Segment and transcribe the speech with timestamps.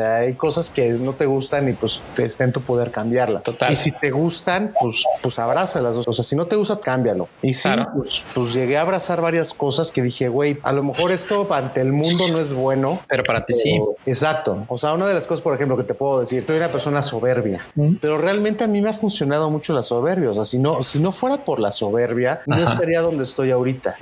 [0.00, 3.40] sea, hay cosas que no te gustan y pues está en tu poder cambiarla.
[3.40, 3.72] Total.
[3.72, 6.06] Y si te gustan, pues, pues abraza las dos.
[6.08, 7.28] O sea, si no te gusta, cámbialo.
[7.42, 11.10] Y sí, pues, pues, llegué a abrazar varias cosas que dije, güey, a lo mejor
[11.10, 13.00] esto ante el mundo no es bueno.
[13.08, 13.80] Pero para ti sí.
[14.06, 14.64] Exacto.
[14.68, 17.02] O sea, una de las cosas, por ejemplo, que te puedo decir, soy una persona
[17.02, 17.96] soberbia, mm.
[18.00, 20.30] pero realmente a mí me ha funcionado mucho la soberbia.
[20.30, 23.96] O sea, si no, si no fuera por la soberbia, no estaría donde estoy ahorita.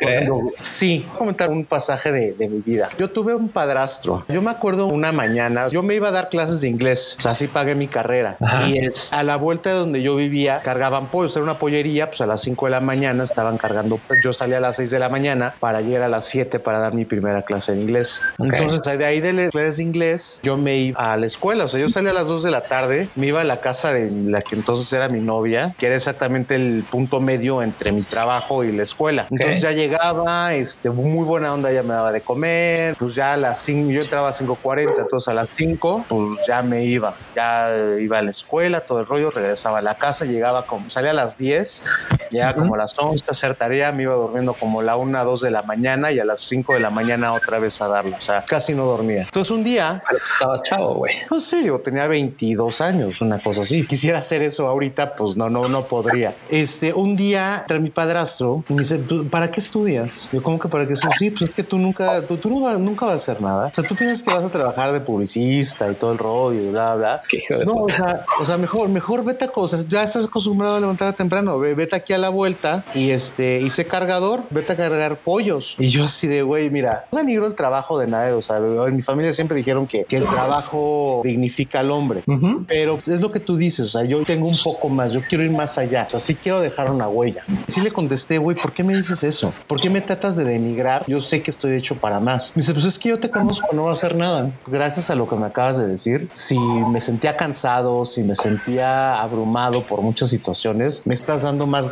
[0.58, 2.88] sí, voy a comentar un pasaje de, de mi vida.
[2.98, 4.24] Yo tuve un padrastro.
[4.28, 7.32] Yo me acuerdo una mañana, yo me iba a dar clases de inglés, o sea,
[7.32, 8.36] así pagué mi carrera.
[8.66, 12.20] Y es, a la vuelta de donde yo vivía, cargaban pollos, era una pollería, pues
[12.20, 13.98] a las 5 de la mañana estaban cargando.
[14.22, 16.94] Yo salía a las 6 de la mañana para llegar a las 7 para dar
[16.94, 18.20] mi primera clase de inglés.
[18.38, 21.68] Entonces, de ahí de las clases de inglés, yo me iba a la escuela, o
[21.68, 24.10] sea, yo salía a las 2 de la tarde, me iba a la casa de
[24.10, 28.64] la que entonces era mi novia, que era exactamente el punto medio entre mi trabajo
[28.64, 29.26] y la escuela.
[29.30, 33.36] Entonces ya llegaba, este, muy buena onda, ya me daba de comer, pues ya a
[33.36, 35.75] las 5, yo entraba a 5.40, entonces a las 5,
[36.08, 39.94] pues ya me iba, ya iba a la escuela, todo el rollo, regresaba a la
[39.94, 41.84] casa, llegaba como, salía a las 10,
[42.30, 45.40] llegaba como a las 11 a hacer tarea, me iba durmiendo como la 1, 2
[45.40, 48.22] de la mañana y a las 5 de la mañana otra vez a darlo, o
[48.22, 49.22] sea, casi no dormía.
[49.22, 50.02] Entonces un día...
[50.06, 51.14] Pero estabas chavo, güey.
[51.30, 53.86] No sé, yo tenía 22 años, una cosa así.
[53.86, 56.34] Quisiera hacer eso ahorita, pues no, no, no podría.
[56.48, 60.28] Este, un día, tras mi padrastro, me dice, ¿para qué estudias?
[60.32, 61.18] Yo, como que para qué estudias?
[61.18, 63.68] Sí, pues es que tú nunca, tú, tú nunca vas a hacer nada.
[63.68, 66.70] O sea, tú piensas que vas a trabajar de publicista y todo el rollo y
[66.70, 67.22] bla, bla.
[67.64, 69.86] no, o sea, o sea, mejor, mejor vete a cosas.
[69.88, 71.58] Ya estás acostumbrado a levantar temprano.
[71.58, 75.76] Vete aquí a la vuelta y este, hice cargador, vete a cargar pollos.
[75.78, 78.32] Y yo así de, güey, mira, no denigro el trabajo de nadie.
[78.32, 82.22] O sea, en mi familia siempre dijeron que, que el trabajo dignifica al hombre.
[82.66, 83.86] Pero es lo que tú dices.
[83.86, 85.12] O sea, yo tengo un poco más.
[85.12, 86.04] Yo quiero ir más allá.
[86.06, 87.44] O sea, sí quiero dejar una huella.
[87.66, 89.52] Sí le contesté, güey, ¿por qué me dices eso?
[89.66, 91.04] ¿Por qué me tratas de denigrar?
[91.06, 92.52] Yo sé que estoy hecho para más.
[92.54, 94.50] Me dice, pues es que yo te conozco, no va a hacer nada.
[94.66, 99.20] Gracias a lo que me acabas de decir, si me sentía cansado, si me sentía
[99.20, 101.88] abrumado por muchas situaciones, me estás dando más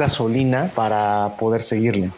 [0.74, 2.10] para poder seguirle.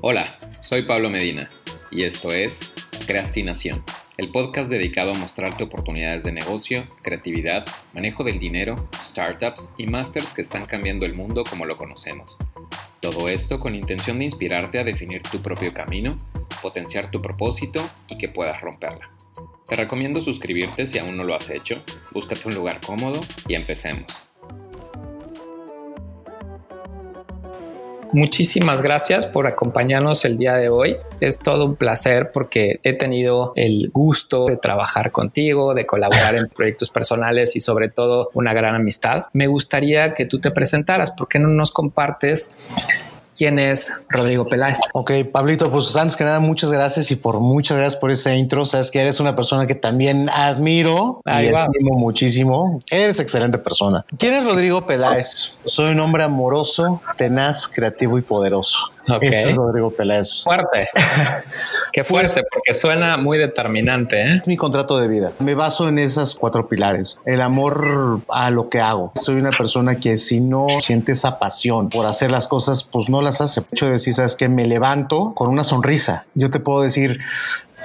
[0.00, 1.48] Hola, soy Pablo Medina
[1.92, 2.58] y esto es
[3.06, 3.84] Creastinación,
[4.16, 10.32] el podcast dedicado a mostrarte oportunidades de negocio, creatividad, manejo del dinero, startups y masters
[10.32, 12.36] que están cambiando el mundo como lo conocemos.
[13.00, 16.16] Todo esto con intención de inspirarte a definir tu propio camino,
[16.60, 19.08] potenciar tu propósito y que puedas romperla.
[19.68, 21.80] Te recomiendo suscribirte si aún no lo has hecho,
[22.10, 24.33] búscate un lugar cómodo y empecemos.
[28.14, 30.98] Muchísimas gracias por acompañarnos el día de hoy.
[31.18, 36.48] Es todo un placer porque he tenido el gusto de trabajar contigo, de colaborar en
[36.54, 39.24] proyectos personales y sobre todo una gran amistad.
[39.32, 41.10] Me gustaría que tú te presentaras.
[41.10, 42.54] ¿Por qué no nos compartes
[43.34, 44.78] quién es Rodrigo Peláez.
[44.92, 48.66] Ok, Pablito, pues antes que nada, muchas gracias y por muchas gracias por ese intro.
[48.66, 52.82] Sabes que eres una persona que también admiro y admiro muchísimo.
[52.90, 54.04] Eres excelente persona.
[54.18, 55.54] ¿Quién es Rodrigo Peláez?
[55.64, 58.78] Soy un hombre amoroso, tenaz, creativo y poderoso.
[59.08, 59.22] Ok.
[59.22, 60.42] es Rodrigo Peláez.
[60.42, 60.88] Fuerte.
[61.92, 64.20] Qué fuerte, porque suena muy determinante.
[64.22, 64.34] ¿eh?
[64.36, 65.32] Es mi contrato de vida.
[65.38, 67.18] Me baso en esas cuatro pilares.
[67.24, 69.12] El amor a lo que hago.
[69.14, 73.22] Soy una persona que si no siente esa pasión por hacer las cosas, pues no
[73.22, 73.60] las hace.
[73.60, 76.26] El hecho de decir, sabes que me levanto con una sonrisa.
[76.34, 77.20] Yo te puedo decir,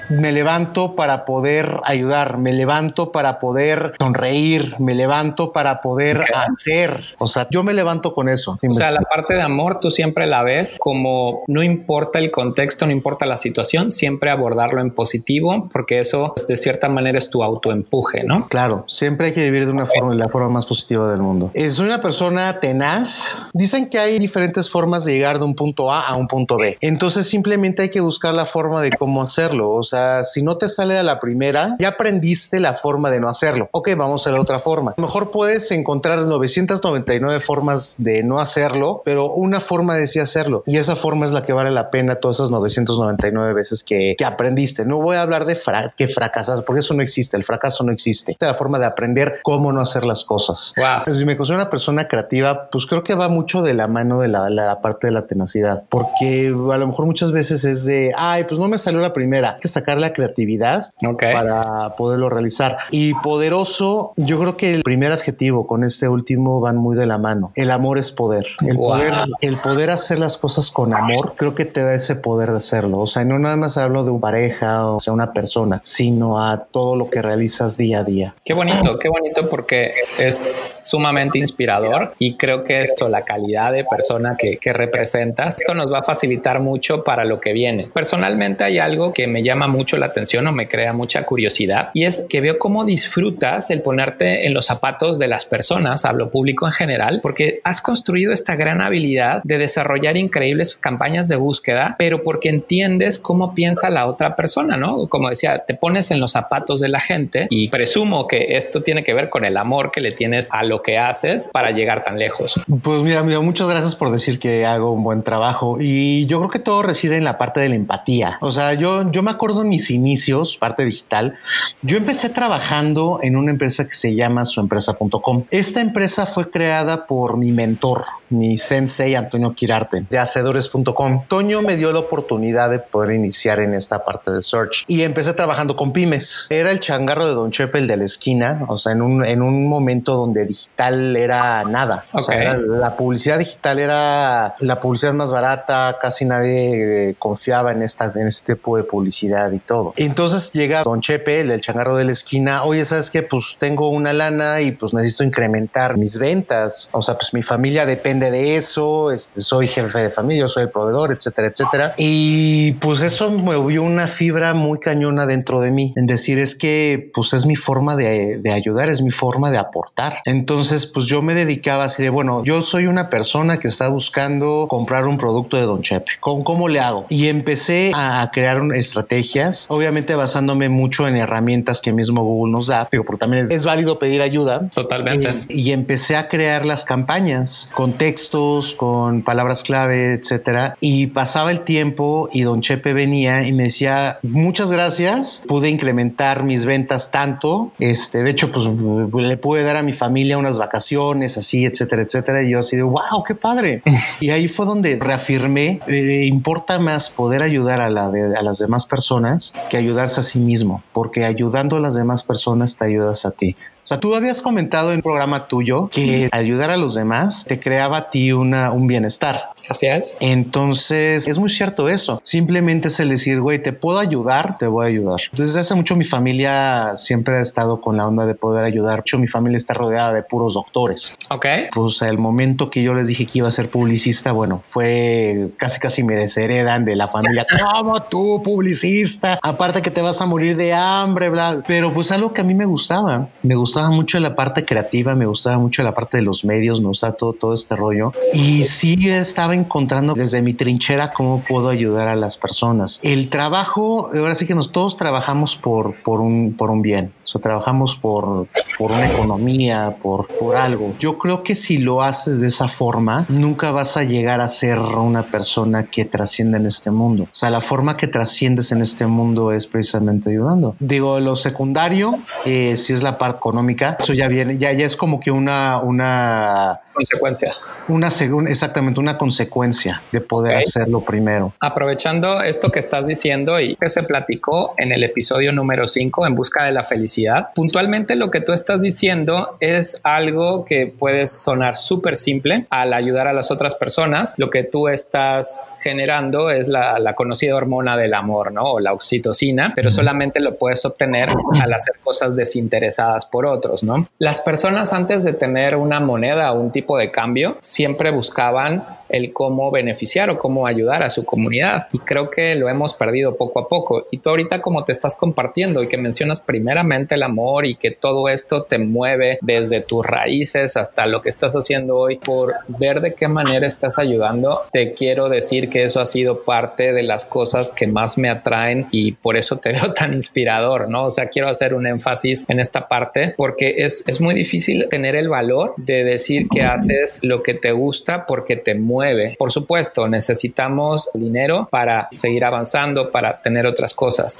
[0.10, 7.04] me levanto para poder ayudar, me levanto para poder sonreír, me levanto para poder hacer.
[7.18, 8.58] O sea, yo me levanto con eso.
[8.68, 12.86] o sea, la parte de amor tú siempre la ves como no importa el contexto,
[12.86, 17.44] no importa la situación, siempre abordarlo en positivo, porque eso de cierta manera es tu
[17.44, 18.48] autoempuje, ¿no?
[18.48, 21.52] Claro, siempre hay que vivir de una forma, de la forma más positiva del mundo.
[21.54, 23.48] Es una persona tenaz.
[23.54, 26.78] Dicen que hay diferentes formas de llegar de un punto A a un punto B.
[26.82, 29.70] Entonces simplemente hay que buscar la forma de cómo hacerlo.
[29.72, 33.30] O sea, si no te sale a la primera, ya aprendiste la forma de no
[33.30, 33.70] hacerlo.
[33.72, 34.92] Ok, vamos a la otra forma.
[34.92, 40.20] A lo mejor puedes encontrar 999 formas de no hacerlo, pero una forma de sí
[40.20, 40.64] hacerlo.
[40.66, 44.86] Y esa forma es la que vale la pena todas esas 999 veces que, aprendiste.
[44.86, 45.58] No voy a hablar de
[45.96, 47.38] que fracasas, porque eso no existe.
[47.38, 48.34] El fracaso no existe.
[48.40, 50.74] Es la forma de aprender cómo no hacer las cosas.
[50.78, 51.16] Wow.
[51.16, 54.28] Si me considero una persona creativa, pues creo que va mucho de la mano de
[54.28, 58.46] la, la parte de la tenacidad, porque a lo mejor muchas veces es de, ay,
[58.46, 62.78] pues no me salió la primera, hay que sacar la creatividad para poderlo realizar.
[62.92, 67.18] Y poderoso, yo creo que el primer adjetivo con este último van muy de la
[67.18, 67.52] mano.
[67.56, 68.48] El amor es poder.
[68.66, 72.52] El, poder, el poder hacer las cosas con amor, creo que te da ese poder
[72.52, 73.00] de hacerlo.
[73.00, 76.66] O sea, no nada más hablo de una pareja o sea, una persona, sino a
[76.66, 78.36] todo lo que realizas día a día.
[78.44, 80.50] Qué bonito, qué bonito porque es
[80.84, 85.92] sumamente inspirador y creo que esto, la calidad de persona que, que representas, esto nos
[85.92, 87.90] va a facilitar mucho para lo que viene.
[87.94, 91.92] Personalmente hay algo que me llama mucho mucho la atención o me crea mucha curiosidad
[91.94, 96.30] y es que veo cómo disfrutas el ponerte en los zapatos de las personas, hablo
[96.32, 101.96] público en general, porque has construido esta gran habilidad de desarrollar increíbles campañas de búsqueda,
[101.98, 105.08] pero porque entiendes cómo piensa la otra persona, ¿no?
[105.08, 109.04] Como decía, te pones en los zapatos de la gente y presumo que esto tiene
[109.04, 112.20] que ver con el amor que le tienes a lo que haces para llegar tan
[112.20, 112.60] lejos.
[112.84, 116.50] Pues mira, mira, muchas gracias por decir que hago un buen trabajo y yo creo
[116.50, 118.38] que todo reside en la parte de la empatía.
[118.42, 121.36] O sea, yo, yo me acuerdo mis inicios, parte digital,
[121.82, 125.46] yo empecé trabajando en una empresa que se llama suempresa.com.
[125.52, 131.24] Esta empresa fue creada por mi mentor, mi sensei Antonio Quirarte de hacedores.com.
[131.28, 135.34] Toño me dio la oportunidad de poder iniciar en esta parte de search y empecé
[135.34, 136.48] trabajando con pymes.
[136.50, 139.42] Era el changarro de Don Chepe, el de la esquina, o sea, en un, en
[139.42, 142.06] un momento donde digital era nada.
[142.12, 147.84] O sea, la publicidad digital era la publicidad más barata, casi nadie eh, confiaba en
[147.84, 149.94] esta en este tipo de publicidad y todo.
[149.98, 153.24] Entonces llega Don Chepe, el del changarro de la esquina, oye, ¿sabes qué?
[153.24, 156.90] Pues tengo una lana y pues necesito incrementar mis ventas.
[156.92, 160.70] O sea, pues mi familia depende de eso, este, soy jefe de familia, soy el
[160.70, 161.94] proveedor, etcétera, etcétera.
[161.98, 167.12] Y pues eso movió una fibra muy cañona dentro de mí, en decir es que
[167.14, 170.18] pues es mi forma de, de ayudar, es mi forma de aportar.
[170.26, 174.68] Entonces, pues yo me dedicaba así de, bueno, yo soy una persona que está buscando
[174.70, 176.12] comprar un producto de Don Chepe.
[176.20, 177.06] ¿Cómo, cómo le hago?
[177.10, 182.88] Y empecé a crear estrategias, obviamente basándome mucho en herramientas que mismo Google nos da,
[182.90, 184.70] pero también es válido pedir ayuda.
[184.74, 185.28] Totalmente.
[185.28, 190.76] Eh, y empecé a crear las campañas con textos, con palabras clave, etcétera.
[190.80, 196.44] Y pasaba el tiempo y Don Chepe venía y me decía, muchas gracias, pude incrementar
[196.44, 197.72] mis ventas tanto.
[197.78, 202.42] Este, de hecho, pues le pude dar a mi familia unas vacaciones, así, etcétera, etcétera.
[202.42, 203.84] Y yo así de, wow, qué padre.
[204.20, 208.88] y ahí fue donde reafirmé, eh, importa más poder ayudar a, la a las demás
[208.88, 213.32] personas que ayudarse a sí mismo, porque ayudando a las demás personas te ayudas a
[213.32, 213.56] ti.
[213.90, 217.98] Sea, tú habías comentado en un programa tuyo que ayudar a los demás te creaba
[217.98, 219.50] a ti una, un bienestar.
[219.70, 220.18] Así es.
[220.20, 222.20] Entonces, es muy cierto eso.
[222.24, 225.22] Simplemente es el decir, güey, te puedo ayudar, te voy a ayudar.
[225.32, 229.00] Desde hace mucho mi familia siempre ha estado con la onda de poder ayudar.
[229.00, 231.16] Hecho, mi familia está rodeada de puros doctores.
[231.30, 231.46] Ok.
[231.74, 235.80] Pues el momento que yo les dije que iba a ser publicista, bueno, fue casi
[235.80, 237.46] casi me desheredan de la familia.
[237.74, 239.40] ¿Cómo tú, publicista?
[239.42, 241.64] Aparte que te vas a morir de hambre, bla.
[241.68, 243.30] Pero pues algo que a mí me gustaba.
[243.44, 246.88] Me gustaba mucho la parte creativa, me gustaba mucho la parte de los medios, me
[246.88, 248.12] gustaba todo, todo este rollo.
[248.34, 253.00] Y sí estaba encontrando desde mi trinchera cómo puedo ayudar a las personas.
[253.04, 257.14] El trabajo, ahora sí que nos todos trabajamos por, por, un, por un bien.
[257.30, 258.48] O sea, trabajamos por,
[258.80, 260.96] por una economía, por, por algo.
[261.00, 264.80] Yo creo que si lo haces de esa forma, nunca vas a llegar a ser
[264.80, 267.26] una persona que trascienda en este mundo.
[267.26, 270.76] O sea, la forma que trasciendes en este mundo es precisamente ayudando.
[270.80, 274.96] Digo, lo secundario, eh, si es la parte económica, eso ya viene, ya, ya es
[274.96, 277.54] como que una, una consecuencia.
[277.88, 281.54] Una segunda, exactamente, una consecuencia de poder hacerlo primero.
[281.60, 286.36] Aprovechando esto que estás diciendo y que se platicó en el episodio número 5 en
[286.36, 287.19] busca de la felicidad,
[287.56, 293.28] puntualmente lo que tú estás diciendo es algo que puede sonar súper simple al ayudar
[293.28, 294.34] a las otras personas.
[294.38, 298.64] Lo que tú estás generando es la, la, conocida hormona del amor, ¿no?
[298.74, 301.30] O la oxitocina, pero solamente lo puedes obtener
[301.62, 304.08] al hacer cosas desinteresadas por otros, ¿no?
[304.20, 309.34] Las personas antes de tener una moneda o un tipo de cambio siempre buscaban el
[309.34, 311.88] cómo beneficiar o cómo ayudar a su comunidad.
[311.92, 314.08] Y creo que lo hemos perdido poco a poco.
[314.12, 317.92] Y tú ahorita como te estás compartiendo y que mencionas primeramente el amor y que
[317.92, 323.02] todo esto te mueve desde tus raíces hasta lo que estás haciendo hoy por ver
[323.02, 327.26] de qué manera estás ayudando, te quiero decir que eso ha sido parte de las
[327.26, 331.06] cosas que más me atraen y por eso te veo tan inspirador, ¿no?
[331.06, 335.16] O sea, quiero hacer un énfasis en esta parte porque es, es muy difícil tener
[335.16, 339.36] el valor de decir que haces lo que te gusta porque te mueve.
[339.38, 344.38] Por supuesto, necesitamos dinero para seguir avanzando, para tener otras cosas,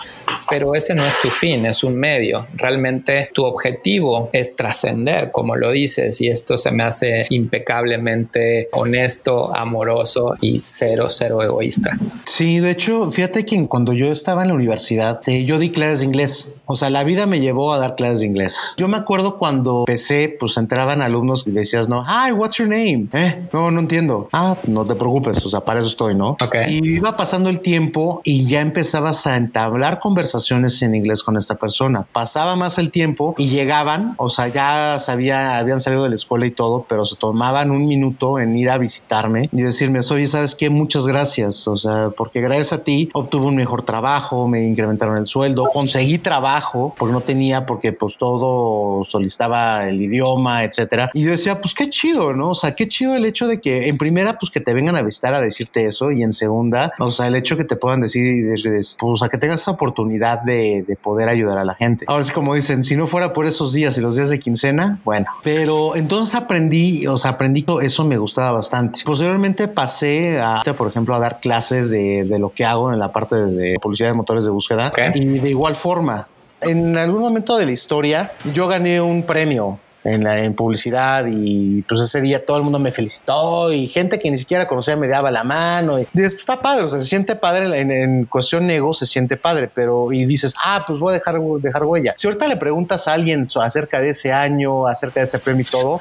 [0.50, 2.48] pero ese no es tu fin, es un medio.
[2.56, 9.56] Realmente tu objetivo es trascender, como lo dices, y esto se me hace impecablemente honesto,
[9.56, 11.98] amoroso y cero, cero egoísta.
[12.26, 16.00] Sí, de hecho, fíjate que cuando yo estaba en la universidad, eh, yo di clases
[16.00, 16.56] de inglés.
[16.66, 18.74] O sea, la vida me llevó a dar clases de inglés.
[18.78, 23.08] Yo me acuerdo cuando empecé, pues entraban alumnos y decías, no, hi, what's your name?
[23.14, 24.30] Eh, no, no entiendo.
[24.32, 26.38] Ah, ah, no te preocupes, o sea, para eso estoy, ¿no?
[26.42, 26.56] Ok.
[26.70, 31.56] Y iba pasando el tiempo y ya empezabas a entablar conversaciones en inglés con esta
[31.56, 32.08] persona.
[32.12, 36.46] Pasaba más el tiempo y llegaban, o sea, ya sabía, habían salido de la escuela
[36.46, 40.56] y todo, pero se tomaban un minuto en ir a visitarme y decirme, oye, ¿sabes
[40.56, 40.70] qué?
[40.70, 45.28] Muchas gracias, o sea, porque gracias a ti obtuve un mejor trabajo, me incrementaron el
[45.28, 51.12] sueldo, conseguí trabajo, porque no tenía, porque pues todo solicitaba el idioma, etcétera.
[51.14, 52.52] Y yo decía, pues qué chido, ¿no?
[52.52, 55.02] O sea, qué chido el hecho de que en primera, pues que te vengan a
[55.02, 58.46] visitar a decirte eso y en segunda, o sea, el hecho que te puedan decir,
[58.64, 62.06] pues, o sea, que tengas esa oportunidad de, de poder ayudar a la gente.
[62.08, 65.00] Ahora sí, como dicen, si no fuera por esos días y los días de quincena,
[65.04, 69.02] bueno, pero entonces aprendí, o sea, aprendí eso me gustaba bastante.
[69.06, 73.12] Posteriormente pasé a, por ejemplo, a dar clases de, de lo que hago en la
[73.12, 76.28] parte de, de publicidad de motores de búsqueda y de igual forma.
[76.62, 79.80] En algún momento de la historia, yo gané un premio
[80.14, 84.20] en, la, en publicidad y pues ese día todo el mundo me felicitó y gente
[84.20, 87.00] que ni siquiera conocía me daba la mano y dices, pues está padre, o sea,
[87.00, 91.12] se siente padre en, cuestión nego, se siente padre, pero y dices, ah, pues voy
[91.12, 92.14] a dejar, dejar huella.
[92.16, 95.72] Si ahorita le preguntas a alguien acerca de ese año, acerca de ese premio y
[95.72, 95.98] todo,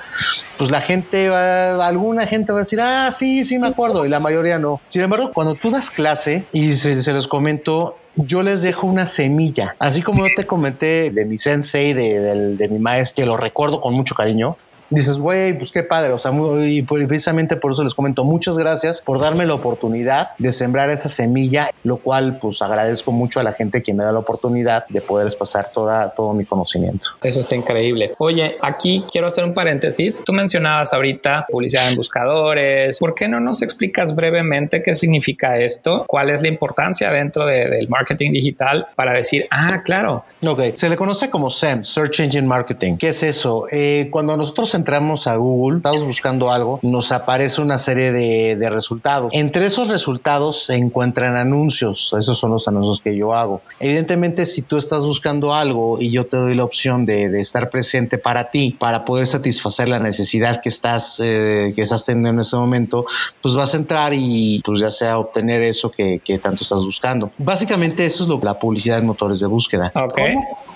[0.56, 4.08] pues la gente va, alguna gente va a decir, ah, sí, sí me acuerdo, y
[4.08, 4.80] la mayoría no.
[4.88, 7.96] Sin embargo, cuando tú das clase y se, se los comento,
[8.26, 9.76] yo les dejo una semilla.
[9.78, 13.36] Así como yo te comenté de mi sensei, de, del- de mi maestro, que lo
[13.36, 14.56] recuerdo con mucho cariño.
[14.90, 16.12] Dices, güey, pues qué padre.
[16.12, 16.32] O sea,
[16.66, 21.08] y precisamente por eso les comento, muchas gracias por darme la oportunidad de sembrar esa
[21.08, 25.00] semilla, lo cual pues agradezco mucho a la gente que me da la oportunidad de
[25.00, 27.08] poderles pasar toda, todo mi conocimiento.
[27.22, 28.14] Eso está increíble.
[28.18, 30.22] Oye, aquí quiero hacer un paréntesis.
[30.24, 32.98] Tú mencionabas ahorita publicidad en buscadores.
[32.98, 36.04] ¿Por qué no nos explicas brevemente qué significa esto?
[36.06, 40.88] ¿Cuál es la importancia dentro de- del marketing digital para decir, ah, claro, Ok, se
[40.88, 42.96] le conoce como SEM, Search Engine Marketing.
[42.96, 43.66] ¿Qué es eso?
[43.70, 48.70] Eh, cuando nosotros entramos a Google, estamos buscando algo, nos aparece una serie de, de
[48.70, 49.30] resultados.
[49.34, 52.14] Entre esos resultados se encuentran anuncios.
[52.18, 53.60] Esos son los anuncios que yo hago.
[53.80, 57.70] Evidentemente, si tú estás buscando algo y yo te doy la opción de, de estar
[57.70, 62.40] presente para ti, para poder satisfacer la necesidad que estás, eh, que estás teniendo en
[62.40, 63.04] ese momento,
[63.42, 67.30] pues vas a entrar y pues ya sea obtener eso que, que tanto estás buscando.
[67.38, 69.92] Básicamente eso es lo la publicidad en motores de búsqueda.
[69.94, 70.18] Ok.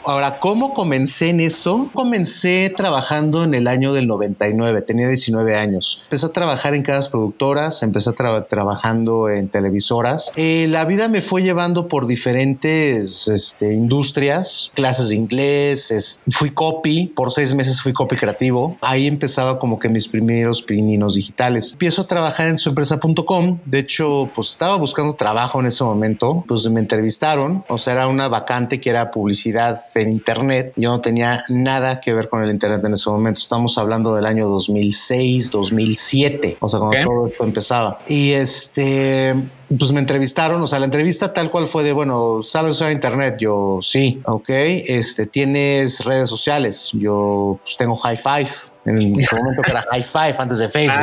[0.05, 1.89] Ahora, ¿cómo comencé en esto?
[1.93, 6.01] Comencé trabajando en el año del 99, tenía 19 años.
[6.05, 10.33] Empecé a trabajar en casas productoras, empecé a tra- trabajando en televisoras.
[10.35, 17.07] Eh, la vida me fue llevando por diferentes este, industrias, clases de inglés, fui copy,
[17.07, 18.77] por seis meses fui copy creativo.
[18.81, 21.73] Ahí empezaba como que mis primeros pininos digitales.
[21.73, 23.61] Empiezo a trabajar en suempresa.com.
[23.65, 26.45] De hecho, pues estaba buscando trabajo en ese momento.
[26.49, 27.65] Pues me entrevistaron.
[27.69, 30.73] O sea, era una vacante que era publicidad en internet.
[30.77, 33.41] Yo no tenía nada que ver con el internet en ese momento.
[33.41, 36.57] Estamos hablando del año 2006, 2007.
[36.61, 37.99] O sea, cuando todo esto empezaba.
[38.09, 39.35] Y este,
[39.79, 40.63] pues me entrevistaron.
[40.63, 43.37] O sea, la entrevista tal cual fue de, bueno, ¿sabes usar internet?
[43.41, 44.21] Yo sí.
[44.25, 44.49] Ok.
[44.49, 46.91] Este, ¿tienes redes sociales?
[46.93, 48.51] Yo pues tengo high five.
[48.85, 50.99] En ese momento que era high five antes de Facebook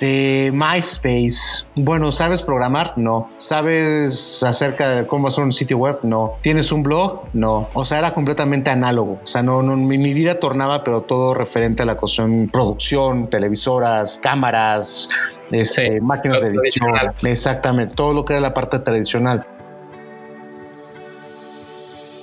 [0.00, 1.64] de MySpace.
[1.76, 2.94] Bueno, ¿sabes programar?
[2.96, 3.30] No.
[3.36, 5.98] ¿Sabes acerca de cómo hacer un sitio web?
[6.02, 6.38] No.
[6.42, 7.24] ¿Tienes un blog?
[7.34, 7.68] No.
[7.74, 9.20] O sea, era completamente análogo.
[9.22, 13.28] O sea, no, no mi, mi vida tornaba, pero todo referente a la cuestión producción,
[13.28, 15.10] televisoras, cámaras,
[15.50, 16.90] este, Sí, máquinas de edición.
[17.22, 19.46] Exactamente, todo lo que era la parte tradicional.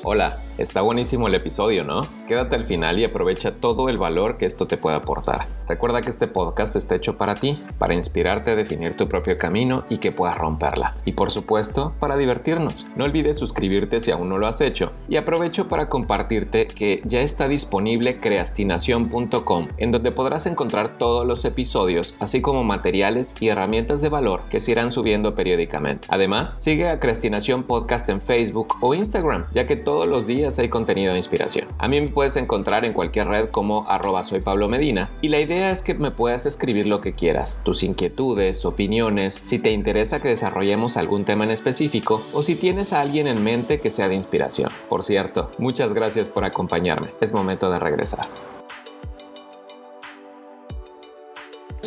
[0.03, 2.01] Hola, está buenísimo el episodio, ¿no?
[2.27, 5.56] Quédate al final y aprovecha todo el valor que esto te puede aportar.
[5.67, 9.83] Recuerda que este podcast está hecho para ti, para inspirarte a definir tu propio camino
[9.89, 10.95] y que puedas romperla.
[11.05, 12.85] Y por supuesto, para divertirnos.
[12.95, 14.91] No olvides suscribirte si aún no lo has hecho.
[15.09, 21.43] Y aprovecho para compartirte que ya está disponible creastinación.com, en donde podrás encontrar todos los
[21.45, 26.07] episodios, así como materiales y herramientas de valor que se irán subiendo periódicamente.
[26.09, 30.69] Además, sigue a Creastinación Podcast en Facebook o Instagram, ya que todos los días hay
[30.69, 31.67] contenido de inspiración.
[31.77, 35.56] A mí me puedes encontrar en cualquier red como arroba Pablo Medina y la idea
[35.63, 40.29] es que me puedas escribir lo que quieras, tus inquietudes, opiniones, si te interesa que
[40.29, 44.15] desarrollemos algún tema en específico o si tienes a alguien en mente que sea de
[44.15, 44.69] inspiración.
[44.89, 47.09] Por cierto, muchas gracias por acompañarme.
[47.21, 48.56] Es momento de regresar.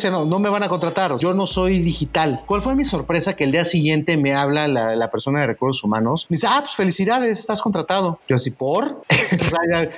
[0.09, 1.17] No, no me van a contratar.
[1.17, 2.41] Yo no soy digital.
[2.45, 3.35] ¿Cuál fue mi sorpresa?
[3.35, 6.25] Que el día siguiente me habla la, la persona de recursos humanos.
[6.29, 8.19] Me dice, ah, pues felicidades, estás contratado.
[8.27, 9.03] Yo así, ¿por?
[9.37, 9.89] sea, ya,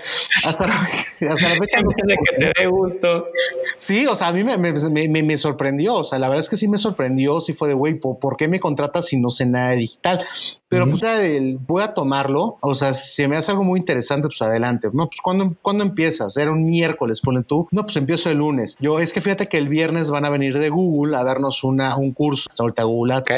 [0.45, 3.27] hasta, hasta la fecha no que te dé gusto.
[3.77, 4.73] Sí, o sea, a mí me, me,
[5.07, 5.95] me- me sorprendió.
[5.95, 7.39] O sea, la verdad es que sí me sorprendió.
[7.41, 10.25] Sí fue de, güey, ¿por, por qué me contratas si no sé nada de digital?
[10.69, 12.57] Pero pues era del, voy a tomarlo.
[12.61, 14.87] O sea, si me hace algo muy interesante, pues adelante.
[14.91, 16.35] No, pues ¿cuándo, ¿cuándo empiezas?
[16.35, 17.67] Era un miércoles, pone tú.
[17.69, 18.75] No, pues empiezo el lunes.
[18.79, 21.63] Yo, es que fíjate que el viernes viernes van a venir de Google a darnos
[21.63, 22.49] una, un curso.
[22.49, 23.17] Hasta ahorita Google.
[23.17, 23.31] Ok.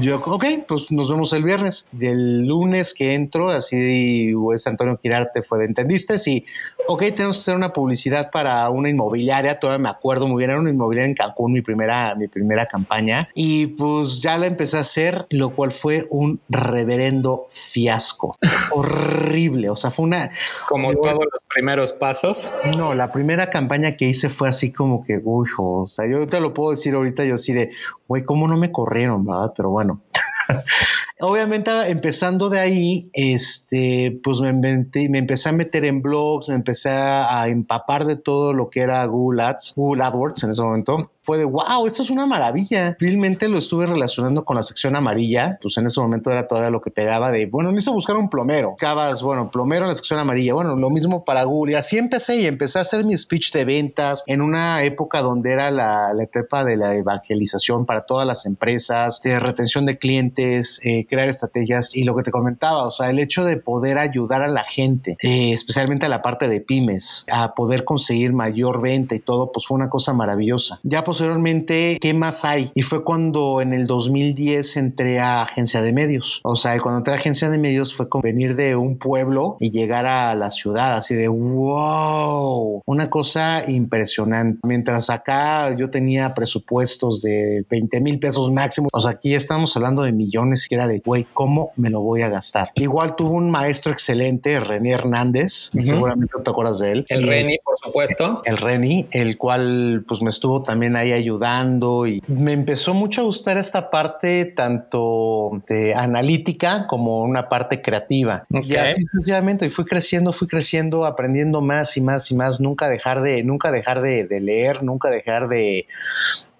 [0.00, 1.86] Yo, ok, pues nos vemos el viernes.
[1.92, 6.18] Del lunes que entro, así, pues Antonio Quirarte fue de entendiste.
[6.18, 6.44] Sí,
[6.88, 9.60] ok, tenemos que hacer una publicidad para una inmobiliaria.
[9.60, 13.28] Todavía me acuerdo muy bien, era una inmobiliaria en Cancún, mi primera, mi primera campaña.
[13.34, 18.34] Y pues ya la empecé a hacer, lo cual fue un reverendo fiasco.
[18.72, 19.70] Horrible.
[19.70, 20.32] O sea, fue una.
[20.68, 22.52] Como todos los primeros pasos.
[22.76, 26.40] No, la primera campaña que hice fue así como que, uy, o sea, yo te
[26.40, 27.70] lo puedo decir ahorita, yo sí de,
[28.08, 29.52] güey, ¿cómo no me corrieron, verdad?
[29.56, 30.00] Pero bueno.
[31.20, 36.90] Obviamente, empezando de ahí, este, pues me, me empecé a meter en blogs, me empecé
[36.90, 41.38] a empapar de todo lo que era Google Ads, Google AdWords en ese momento fue
[41.38, 42.96] de wow, esto es una maravilla.
[42.98, 46.80] Realmente lo estuve relacionando con la sección amarilla, pues en ese momento era todavía lo
[46.80, 48.72] que pegaba de bueno, necesito buscar un plomero.
[48.72, 50.54] Acabas, bueno, plomero en la sección amarilla.
[50.54, 51.72] Bueno, lo mismo para Google.
[51.72, 55.52] Y así empecé y empecé a hacer mi speech de ventas en una época donde
[55.52, 60.80] era la, la etapa de la evangelización para todas las empresas, de retención de clientes,
[60.82, 64.42] eh, crear estrategias y lo que te comentaba, o sea, el hecho de poder ayudar
[64.42, 69.14] a la gente, eh, especialmente a la parte de pymes, a poder conseguir mayor venta
[69.14, 70.80] y todo, pues fue una cosa maravillosa.
[70.82, 72.70] Ya posteriormente, ¿qué más hay?
[72.74, 76.40] Y fue cuando en el 2010 entré a agencia de medios.
[76.44, 79.70] O sea, cuando entré a agencia de medios fue como venir de un pueblo y
[79.70, 84.60] llegar a la ciudad, así de wow, una cosa impresionante.
[84.64, 90.02] Mientras acá yo tenía presupuestos de 20 mil pesos máximo, o sea, aquí estamos hablando
[90.02, 92.70] de millones y era de, güey, ¿cómo me lo voy a gastar?
[92.76, 97.06] Igual tuvo un maestro excelente, René Hernández, seguramente te acuerdas de él.
[97.08, 98.42] El Reni, por supuesto.
[98.44, 103.22] El, el Reni, el cual pues me estuvo también ahí ayudando y me empezó mucho
[103.22, 108.44] a gustar esta parte tanto de analítica como una parte creativa.
[108.50, 112.88] Y así sucesivamente y fui creciendo, fui creciendo, aprendiendo más y más y más, nunca
[112.88, 115.86] dejar de, nunca dejar de, de leer, nunca dejar de,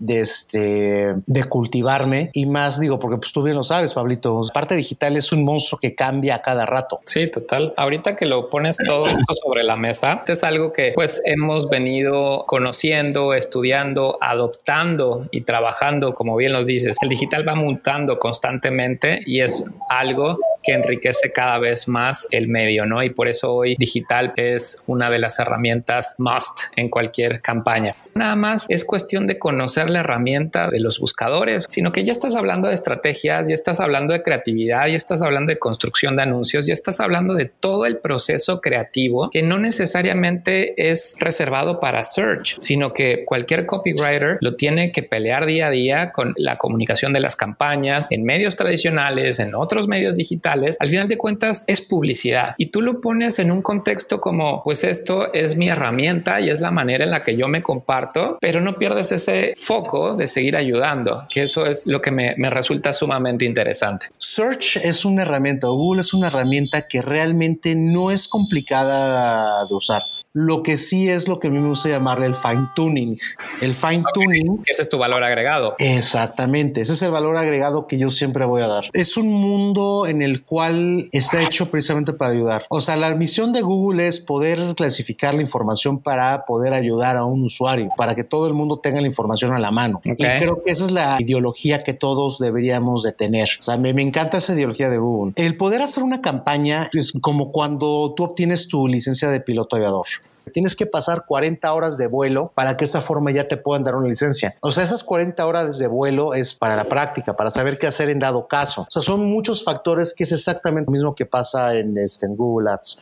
[0.00, 4.74] de, este, de cultivarme y más digo, porque pues tú bien lo sabes, Pablito, parte
[4.74, 7.00] digital es un monstruo que cambia a cada rato.
[7.04, 7.72] Sí, total.
[7.76, 12.44] Ahorita que lo pones todo esto sobre la mesa, es algo que pues hemos venido
[12.46, 16.96] conociendo, estudiando, adoptando y trabajando, como bien nos dices.
[17.02, 22.86] El digital va mutando constantemente y es algo que enriquece cada vez más el medio,
[22.86, 23.02] ¿no?
[23.02, 27.94] Y por eso hoy digital es una de las herramientas must en cualquier campaña.
[28.14, 32.34] Nada más es cuestión de conocer la herramienta de los buscadores, sino que ya estás
[32.34, 36.66] hablando de estrategias, ya estás hablando de creatividad, ya estás hablando de construcción de anuncios,
[36.66, 42.56] ya estás hablando de todo el proceso creativo que no necesariamente es reservado para search,
[42.60, 47.20] sino que cualquier copywriter lo tiene que pelear día a día con la comunicación de
[47.20, 50.76] las campañas en medios tradicionales, en otros medios digitales.
[50.80, 54.84] Al final de cuentas es publicidad y tú lo pones en un contexto como pues
[54.84, 58.09] esto es mi herramienta y es la manera en la que yo me comparto,
[58.40, 62.50] pero no pierdes ese foco de seguir ayudando, que eso es lo que me, me
[62.50, 64.06] resulta sumamente interesante.
[64.18, 70.02] Search es una herramienta, Google es una herramienta que realmente no es complicada de usar.
[70.32, 73.18] Lo que sí es lo que a mí me gusta llamarle el fine tuning.
[73.60, 74.62] El fine tuning.
[74.64, 75.74] Ese es tu valor agregado.
[75.78, 76.80] Exactamente.
[76.80, 78.84] Ese es el valor agregado que yo siempre voy a dar.
[78.92, 82.64] Es un mundo en el cual está hecho precisamente para ayudar.
[82.68, 87.24] O sea, la misión de Google es poder clasificar la información para poder ayudar a
[87.24, 90.00] un usuario, para que todo el mundo tenga la información a la mano.
[90.04, 93.48] Y creo que esa es la ideología que todos deberíamos de tener.
[93.58, 95.32] O sea, me, me encanta esa ideología de Google.
[95.34, 100.06] El poder hacer una campaña es como cuando tú obtienes tu licencia de piloto aviador.
[100.52, 103.96] Tienes que pasar 40 horas de vuelo para que esa forma ya te puedan dar
[103.96, 104.56] una licencia.
[104.60, 108.10] O sea, esas 40 horas de vuelo es para la práctica, para saber qué hacer
[108.10, 108.82] en dado caso.
[108.82, 112.36] O sea, son muchos factores que es exactamente lo mismo que pasa en, este, en
[112.36, 113.00] Google Ads.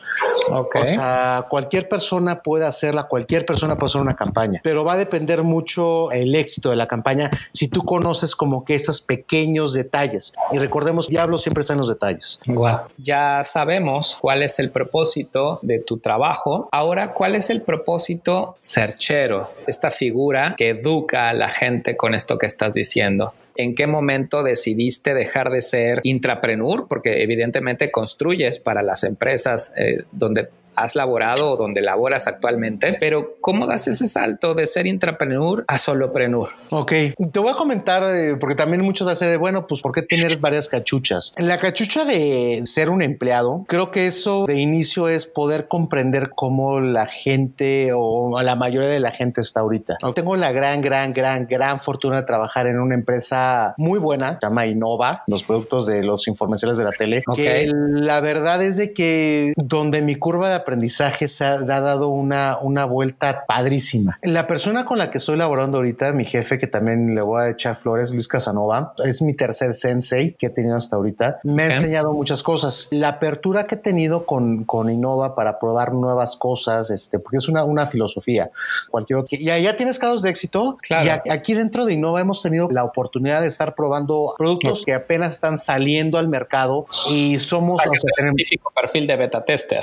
[0.50, 0.82] Okay.
[0.82, 4.96] O sea, cualquier persona puede hacerla, cualquier persona puede hacer una campaña, pero va a
[4.96, 10.32] depender mucho el éxito de la campaña si tú conoces como que esos pequeños detalles.
[10.52, 12.40] Y recordemos, diablo siempre está en los detalles.
[12.46, 12.80] Wow.
[12.98, 16.68] Ya sabemos cuál es el propósito de tu trabajo.
[16.72, 19.50] Ahora, ¿cuál es el propósito serchero?
[19.66, 23.34] Esta figura que educa a la gente con esto que estás diciendo.
[23.56, 26.86] ¿En qué momento decidiste dejar de ser intrapreneur?
[26.88, 33.36] Porque evidentemente construyes para las empresas eh, donde has laborado o donde laboras actualmente, pero
[33.40, 36.48] ¿cómo das ese salto de ser intrapreneur a solopreneur?
[36.70, 36.92] Ok,
[37.32, 39.92] te voy a comentar, eh, porque también muchos va a ser de, bueno, pues ¿por
[39.92, 41.34] qué tener varias cachuchas?
[41.36, 46.80] La cachucha de ser un empleado, creo que eso de inicio es poder comprender cómo
[46.80, 49.98] la gente o la mayoría de la gente está ahorita.
[50.14, 54.46] Tengo la gran, gran, gran, gran fortuna de trabajar en una empresa muy buena, se
[54.46, 57.36] llama Innova, los productos de los informáticos de la tele, Ok.
[57.36, 62.58] que la verdad es de que donde mi curva de aprendizaje se ha, dado una,
[62.60, 64.18] una vuelta padrísima.
[64.22, 67.48] La persona con la que estoy laborando ahorita, mi jefe, que también le voy a
[67.48, 71.38] echar flores, Luis Casanova, es mi tercer sensei que he tenido hasta ahorita.
[71.44, 72.88] Me ha enseñado muchas cosas.
[72.90, 77.48] La apertura que he tenido con, con Innova para probar nuevas cosas, este, porque es
[77.48, 78.50] una, una filosofía.
[78.90, 79.38] Cualquier otro.
[79.38, 80.76] Y ya tienes casos de éxito.
[80.82, 81.22] Claro.
[81.24, 85.34] Y aquí dentro de Innova hemos tenido la oportunidad de estar probando productos que apenas
[85.34, 87.78] están saliendo al mercado y somos
[88.18, 89.82] el típico perfil de beta tester.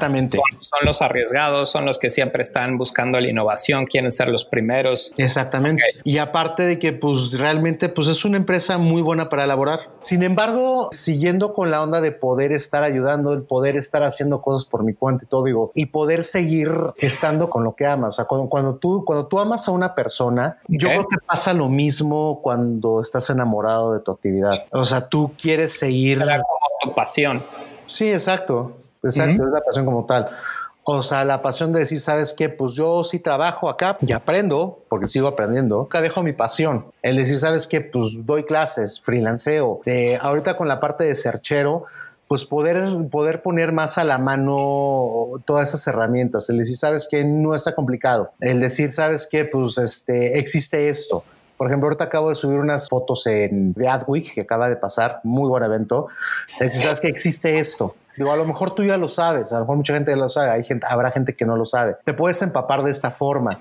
[0.00, 0.38] Exactamente.
[0.60, 5.12] Son, los arriesgados, son los que siempre están buscando la innovación, quieren ser los primeros.
[5.18, 5.82] Exactamente.
[6.04, 9.90] Y aparte de que pues realmente pues es una empresa muy buena para elaborar.
[10.00, 14.64] Sin embargo, siguiendo con la onda de poder estar ayudando, el poder estar haciendo cosas
[14.64, 18.14] por mi cuenta y todo, digo, y poder seguir estando con lo que amas.
[18.14, 21.52] O sea, cuando, cuando tú, cuando tú amas a una persona, yo creo que pasa
[21.52, 24.54] lo mismo cuando estás enamorado de tu actividad.
[24.72, 26.20] O sea, tú quieres seguir.
[26.20, 26.38] como
[26.82, 27.42] tu pasión.
[27.86, 28.79] Sí, exacto.
[29.02, 30.28] Exacto, es la pasión como tal.
[30.82, 32.48] O sea, la pasión de decir, ¿sabes qué?
[32.48, 35.76] Pues yo sí trabajo acá y aprendo, porque sigo aprendiendo.
[35.76, 36.86] Nunca dejo mi pasión.
[37.02, 37.80] El decir, ¿sabes qué?
[37.80, 39.82] Pues doy clases, freelanceo.
[39.84, 41.84] Eh, ahorita con la parte de serchero,
[42.28, 46.48] pues poder, poder poner más a la mano todas esas herramientas.
[46.48, 47.24] El decir, ¿sabes qué?
[47.24, 48.32] No está complicado.
[48.40, 49.44] El decir, ¿sabes qué?
[49.44, 51.24] Pues este, existe esto.
[51.56, 55.18] Por ejemplo, ahorita acabo de subir unas fotos en The Adweek que acaba de pasar,
[55.24, 56.06] muy buen evento.
[56.52, 57.94] Es decir, ¿sabes que existe esto?
[58.16, 60.28] Digo, a lo mejor tú ya lo sabes, a lo mejor mucha gente ya lo
[60.28, 61.96] sabe, hay gente, habrá gente que no lo sabe.
[62.04, 63.58] Te puedes empapar de esta forma.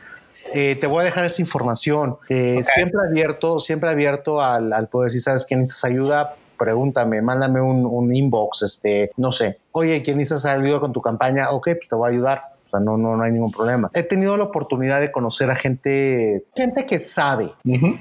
[0.54, 2.18] Eh, te voy a dejar esa información.
[2.30, 7.62] Eh, siempre abierto, siempre abierto al, al, poder, si sabes que necesitas ayuda, pregúntame, mándame
[7.62, 9.60] un, un, inbox, este, no sé.
[9.72, 11.52] Oye, ¿quién necesitas ayuda con tu campaña?
[11.52, 13.90] Ok, pues te voy a ayudar o sea, no, no, no hay ningún problema.
[13.94, 17.52] He tenido la oportunidad de conocer a gente, gente que sabe.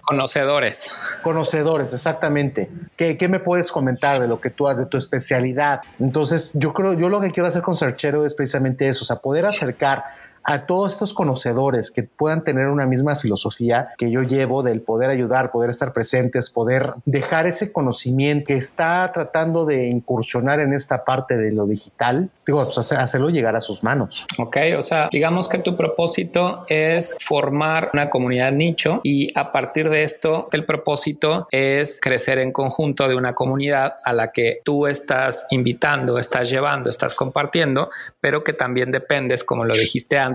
[0.02, 0.98] Conocedores.
[1.22, 2.70] Conocedores, exactamente.
[2.96, 5.80] ¿Qué, ¿Qué, me puedes comentar de lo que tú haces, de tu especialidad?
[5.98, 9.16] Entonces, yo creo, yo lo que quiero hacer con Searchero es precisamente eso, o sea,
[9.16, 10.04] poder acercar
[10.44, 15.10] a todos estos conocedores que puedan tener una misma filosofía que yo llevo del poder
[15.10, 21.04] ayudar, poder estar presentes, poder dejar ese conocimiento que está tratando de incursionar en esta
[21.04, 24.26] parte de lo digital, digo, pues hacerlo llegar a sus manos.
[24.38, 29.90] Ok, o sea, digamos que tu propósito es formar una comunidad nicho y a partir
[29.90, 34.86] de esto, el propósito es crecer en conjunto de una comunidad a la que tú
[34.86, 40.27] estás invitando, estás llevando, estás compartiendo, pero que también dependes, como lo dijiste antes,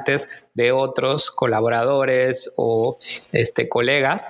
[0.54, 2.98] de otros colaboradores o
[3.32, 4.30] este, colegas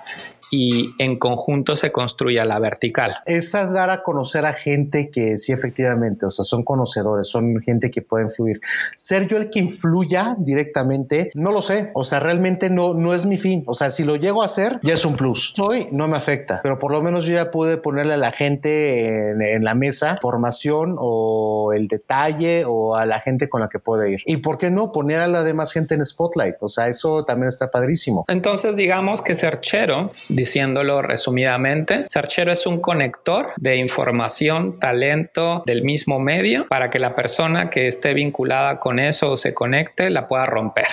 [0.53, 3.15] y en conjunto se construya la vertical.
[3.25, 7.89] Es dar a conocer a gente que sí, efectivamente, o sea, son conocedores, son gente
[7.89, 8.59] que puede influir.
[8.95, 13.25] Ser yo el que influya directamente, no lo sé, o sea, realmente no, no es
[13.25, 15.53] mi fin, o sea, si lo llego a hacer, ya es un plus.
[15.55, 19.31] Soy, no me afecta, pero por lo menos yo ya pude ponerle a la gente
[19.31, 23.79] en, en la mesa formación o el detalle o a la gente con la que
[23.79, 24.21] puede ir.
[24.27, 27.47] Y por qué no poner a la demás gente en spotlight, o sea, eso también
[27.47, 28.23] está padrísimo.
[28.27, 30.11] Entonces, digamos que ser chero
[30.43, 32.05] diciéndolo resumidamente.
[32.09, 37.87] Sarchero es un conector de información, talento del mismo medio para que la persona que
[37.87, 40.87] esté vinculada con eso o se conecte la pueda romper.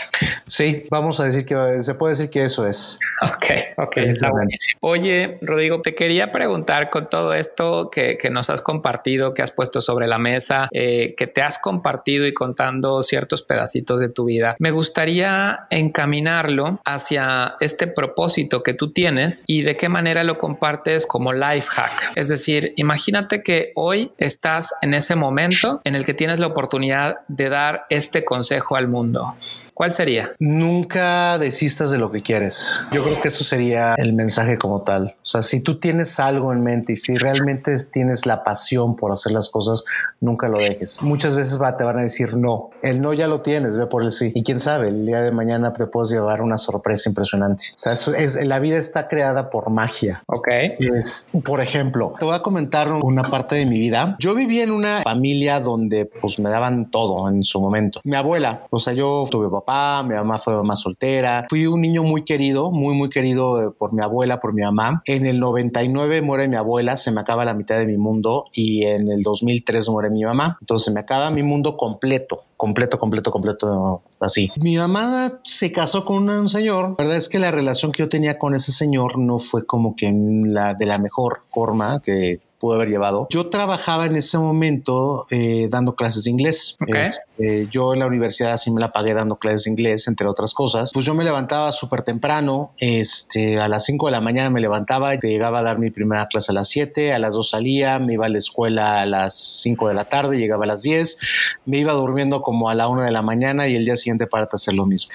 [0.46, 2.98] Sí, vamos a decir que se puede decir que eso es.
[3.22, 4.78] Ok, ok, está buenísimo.
[4.82, 9.80] Oye, Rodrigo, te quería preguntar con todo esto que, nos has compartido, que has puesto
[9.80, 14.54] sobre la mesa, eh, que te has compartido y contando ciertos pedacitos de tu vida,
[14.58, 21.06] me gustaría encaminarlo hacia este propósito que tú tienes y de qué manera lo compartes
[21.06, 22.12] como life hack.
[22.14, 27.16] Es decir, imagínate que hoy estás en ese momento en el que tienes la oportunidad
[27.28, 29.34] de dar este consejo al mundo.
[29.74, 30.30] ¿Cuál sería?
[30.38, 32.80] Nunca desistas de lo que quieres.
[32.92, 35.16] Yo creo que eso sería el mensaje como tal.
[35.22, 39.12] O sea, si tú tienes algo en mente y si realmente tienes la pasión por
[39.12, 39.84] hacer las cosas,
[40.20, 41.02] nunca lo dejes.
[41.02, 42.70] Muchas veces va, te van a decir no.
[42.82, 44.32] El no ya lo tienes, ve por el sí.
[44.34, 47.66] Y quién sabe, el día de mañana te puedes llevar una sorpresa impresionante.
[47.70, 49.19] O sea, eso es, la vida está creada
[49.50, 50.22] por magia.
[50.26, 50.48] Ok.
[50.78, 54.16] Es, por ejemplo, te voy a comentar una parte de mi vida.
[54.18, 58.00] Yo viví en una familia donde pues me daban todo en su momento.
[58.04, 61.46] Mi abuela, o sea, yo tuve papá, mi mamá fue mamá soltera.
[61.48, 65.02] Fui un niño muy querido, muy, muy querido eh, por mi abuela, por mi mamá.
[65.06, 68.84] En el 99 muere mi abuela, se me acaba la mitad de mi mundo y
[68.84, 70.58] en el 2003 muere mi mamá.
[70.60, 74.52] Entonces se me acaba mi mundo completo completo, completo, completo, así.
[74.56, 76.90] Mi mamá se casó con un señor.
[76.90, 79.96] La verdad es que la relación que yo tenía con ese señor no fue como
[79.96, 83.26] que la de la mejor forma que pudo haber llevado.
[83.30, 86.76] Yo trabajaba en ese momento eh, dando clases de inglés.
[86.86, 90.52] Este, yo en la universidad sí me la pagué dando clases de inglés, entre otras
[90.52, 90.92] cosas.
[90.92, 95.14] Pues yo me levantaba súper temprano, este, a las 5 de la mañana me levantaba
[95.14, 98.12] y llegaba a dar mi primera clase a las 7, a las 2 salía, me
[98.12, 101.16] iba a la escuela a las 5 de la tarde, llegaba a las 10,
[101.64, 104.48] me iba durmiendo como a la 1 de la mañana y el día siguiente para
[104.52, 105.12] hacer lo mismo.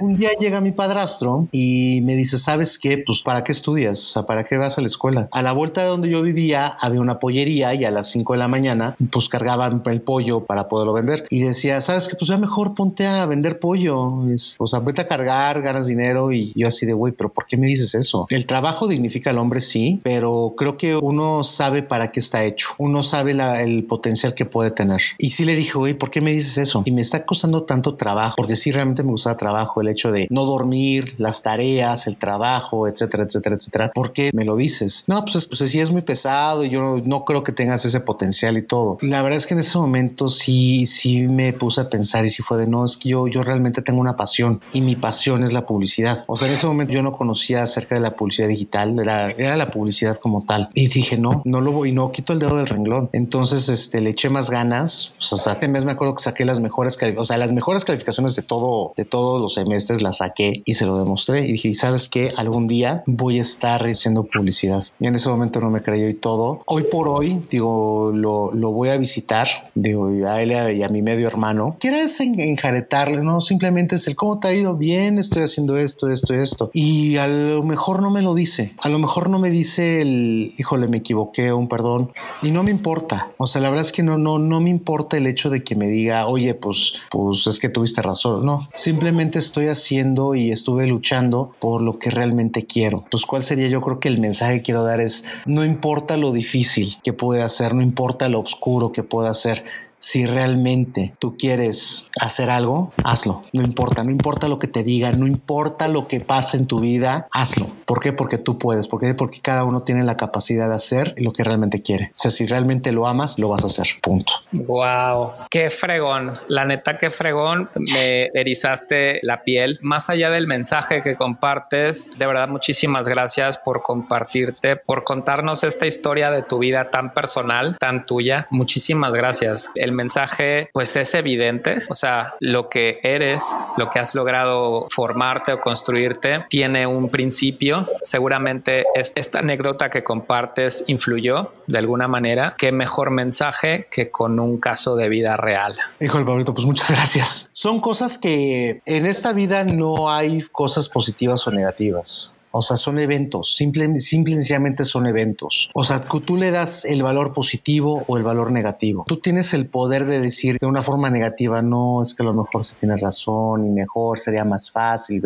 [0.00, 3.02] Un día llega mi padrastro y me dice, ¿sabes qué?
[3.04, 4.02] Pues ¿para qué estudias?
[4.02, 5.28] O sea, ¿para qué vas a la escuela?
[5.32, 8.38] A la vuelta de donde yo vivía había una pollería y a las 5 de
[8.38, 12.16] la mañana pues cargaban el pollo para poderlo vender y decía, ¿sabes qué?
[12.16, 14.28] Pues ya mejor ponte a vender pollo.
[14.30, 17.46] Es, o sea, vete a cargar, ganas dinero y yo así de, güey, pero ¿por
[17.46, 18.26] qué me dices eso?
[18.30, 22.68] El trabajo dignifica al hombre, sí, pero creo que uno sabe para qué está hecho.
[22.78, 25.02] Uno sabe el potencial que puede tener.
[25.18, 26.82] Y sí le dije, güey, ¿por qué me dices eso?
[26.84, 30.26] Y me está costando tanto trabajo, porque sí realmente me gusta trabajo, el hecho de
[30.30, 33.90] no dormir, las tareas, el trabajo, etcétera, etcétera, etcétera.
[33.94, 35.04] ¿Por qué me lo dices?
[35.06, 38.56] No, pues, pues sí es muy pesado y yo no, creo que tengas ese potencial
[38.56, 38.98] y todo.
[39.00, 42.42] La verdad es que en ese momento sí, sí me puse a pensar y sí
[42.42, 45.52] fue de no, es que yo, yo realmente tengo una pasión y mi pasión es
[45.52, 46.24] la publicidad.
[46.26, 49.56] O sea, en ese momento yo no conocía acerca de la publicidad digital, era, era
[49.56, 50.70] la publicidad como tal.
[50.74, 53.10] Y dije, no, no lo voy, no quito el dedo del renglón.
[53.12, 55.12] Entonces, este, le eché más ganas.
[55.32, 58.36] O sea, este mes me acuerdo que saqué las mejores, o sea, las mejores calificaciones
[58.36, 61.46] de todo, de todos los semestres las saqué y se lo demostré.
[61.46, 62.32] Y dije, ¿sabes qué?
[62.36, 64.84] Algún día voy a estar haciendo publicidad.
[65.00, 66.62] Y en ese momento no me creyó y todo.
[66.68, 71.00] Hoy por hoy, digo, lo, lo voy a visitar, digo, a él y a mi
[71.00, 71.76] medio hermano.
[71.78, 73.22] ¿Quieres enjaretarle?
[73.22, 76.70] No, simplemente es el cómo te ha ido bien, estoy haciendo esto, esto, esto.
[76.72, 78.72] Y a lo mejor no me lo dice.
[78.78, 82.10] A lo mejor no me dice el, híjole, me equivoqué, un perdón.
[82.42, 83.30] Y no me importa.
[83.36, 85.76] O sea, la verdad es que no, no, no me importa el hecho de que
[85.76, 88.44] me diga, oye, pues, pues es que tuviste razón.
[88.44, 93.04] No, simplemente estoy haciendo y estuve luchando por lo que realmente quiero.
[93.08, 93.68] Pues, ¿cuál sería?
[93.68, 96.55] Yo creo que el mensaje que quiero dar es, no importa lo difícil
[97.02, 99.64] que puede hacer, no importa lo oscuro que pueda hacer,
[99.98, 103.44] si realmente tú quieres hacer algo, hazlo.
[103.52, 106.80] No importa, no importa lo que te digan, no importa lo que pase en tu
[106.80, 107.66] vida, hazlo.
[107.84, 108.12] ¿Por qué?
[108.12, 108.88] Porque tú puedes.
[108.88, 109.14] ¿Por qué?
[109.14, 112.10] Porque cada uno tiene la capacidad de hacer lo que realmente quiere.
[112.14, 113.86] O sea, si realmente lo amas, lo vas a hacer.
[114.02, 114.32] Punto.
[114.52, 116.32] Wow, qué fregón.
[116.48, 117.70] La neta, qué fregón.
[117.74, 119.78] Me erizaste la piel.
[119.82, 125.86] Más allá del mensaje que compartes, de verdad, muchísimas gracias por compartirte, por contarnos esta
[125.86, 128.46] historia de tu vida tan personal, tan tuya.
[128.50, 133.44] Muchísimas gracias el mensaje pues es evidente, o sea, lo que eres,
[133.76, 137.88] lo que has logrado formarte o construirte tiene un principio.
[138.02, 142.54] Seguramente esta anécdota que compartes influyó de alguna manera.
[142.58, 145.76] Qué mejor mensaje que con un caso de vida real.
[146.00, 147.48] Híjole, Pablito, pues muchas gracias.
[147.52, 152.32] Son cosas que en esta vida no hay cosas positivas o negativas.
[152.58, 155.68] O sea, son eventos, simple, sencillamente son eventos.
[155.74, 159.04] O sea, tú le das el valor positivo o el valor negativo.
[159.06, 162.32] Tú tienes el poder de decir de una forma negativa, no, es que a lo
[162.32, 165.22] mejor se tiene razón y mejor sería más fácil.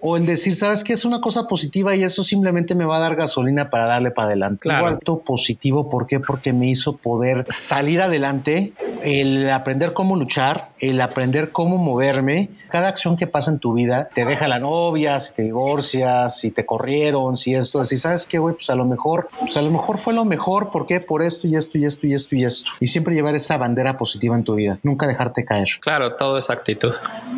[0.00, 3.00] O el decir, sabes que es una cosa positiva y eso simplemente me va a
[3.00, 4.68] dar gasolina para darle para adelante.
[4.68, 4.98] Claro.
[5.24, 6.20] positivo, ¿por qué?
[6.20, 12.50] Porque me hizo poder salir adelante, el aprender cómo luchar, el aprender cómo moverme.
[12.70, 16.50] Cada acción que pasa en tu vida te deja la novia, si te divorcias, si
[16.50, 18.54] te corrieron, si esto, así, ¿sabes qué, güey?
[18.54, 21.00] Pues a lo mejor, pues a lo mejor fue lo mejor, ¿por qué?
[21.00, 22.70] Por esto y esto y esto y esto y esto.
[22.80, 25.68] Y siempre llevar esa bandera positiva en tu vida, nunca dejarte caer.
[25.80, 26.94] Claro, todo es actitud.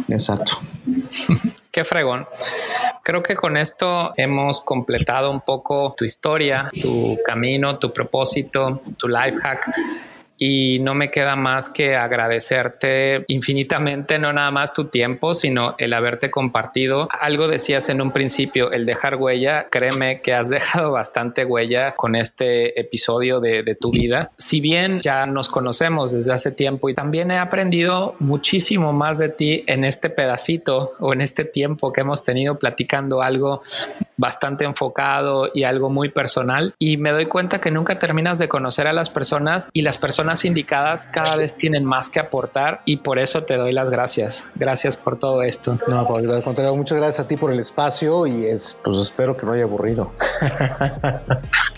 [0.09, 0.59] Exacto.
[1.73, 2.27] Qué fregón.
[3.05, 9.09] Creo que con esto hemos completado un poco tu historia, tu camino, tu propósito, tu
[9.09, 9.71] life hack
[10.43, 15.93] y no me queda más que agradecerte infinitamente, no nada más tu tiempo, sino el
[15.93, 17.09] haberte compartido.
[17.21, 22.17] Algo decías en un principio, el dejar huella, créeme que has dejado bastante huella con
[22.17, 24.33] este episodio de, de tu vida.
[24.39, 29.29] Si bien ya nos conocemos desde hace tiempo y también he aprendido muchísimo más de
[29.29, 33.61] ti en este pedacito o en este tiempo que hemos tenido platicando algo
[34.17, 38.87] bastante enfocado y algo muy personal y me doy cuenta que nunca terminas de conocer
[38.87, 43.19] a las personas y las personas indicadas cada vez tienen más que aportar y por
[43.19, 44.47] eso te doy las gracias.
[44.55, 45.79] Gracias por todo esto.
[45.89, 49.37] No, por el contrario, muchas gracias a ti por el espacio y es, pues espero
[49.37, 50.13] que no haya aburrido.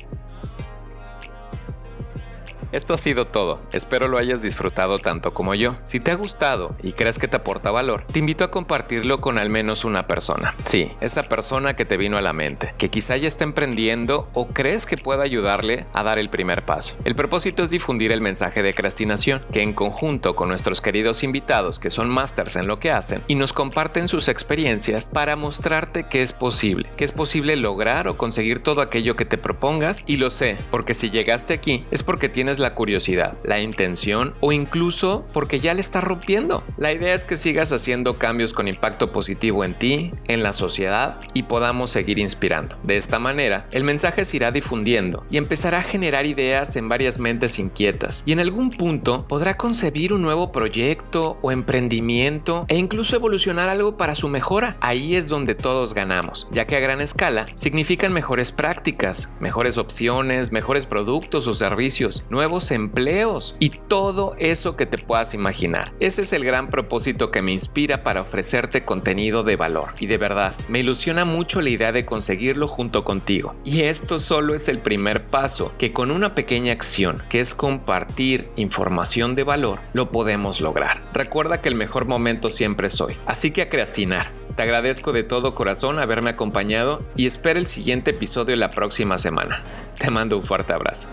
[2.73, 5.75] Esto ha sido todo, espero lo hayas disfrutado tanto como yo.
[5.85, 9.37] Si te ha gustado y crees que te aporta valor, te invito a compartirlo con
[9.37, 10.55] al menos una persona.
[10.65, 14.49] Sí, esa persona que te vino a la mente, que quizá ya está emprendiendo o
[14.49, 16.97] crees que pueda ayudarle a dar el primer paso.
[17.05, 21.79] El propósito es difundir el mensaje de crastinación, que en conjunto con nuestros queridos invitados
[21.79, 26.23] que son másters en lo que hacen y nos comparten sus experiencias para mostrarte que
[26.23, 30.31] es posible, que es posible lograr o conseguir todo aquello que te propongas y lo
[30.31, 35.61] sé, porque si llegaste aquí es porque tienes la curiosidad, la intención o incluso porque
[35.61, 36.65] ya le estás rompiendo.
[36.79, 41.21] La idea es que sigas haciendo cambios con impacto positivo en ti, en la sociedad
[41.35, 42.77] y podamos seguir inspirando.
[42.83, 47.19] De esta manera, el mensaje se irá difundiendo y empezará a generar ideas en varias
[47.19, 53.17] mentes inquietas y en algún punto podrá concebir un nuevo proyecto o emprendimiento e incluso
[53.17, 54.77] evolucionar algo para su mejora.
[54.81, 60.53] Ahí es donde todos ganamos, ya que a gran escala significan mejores prácticas, mejores opciones,
[60.53, 65.93] mejores productos o servicios, nuevos empleos y todo eso que te puedas imaginar.
[66.01, 69.95] Ese es el gran propósito que me inspira para ofrecerte contenido de valor.
[69.99, 73.55] Y de verdad, me ilusiona mucho la idea de conseguirlo junto contigo.
[73.65, 78.51] Y esto solo es el primer paso, que con una pequeña acción, que es compartir
[78.57, 81.03] información de valor, lo podemos lograr.
[81.13, 83.17] Recuerda que el mejor momento siempre es hoy.
[83.27, 84.31] Así que a creastinar.
[84.57, 89.63] Te agradezco de todo corazón haberme acompañado y espero el siguiente episodio la próxima semana.
[89.99, 91.09] Te mando un fuerte abrazo.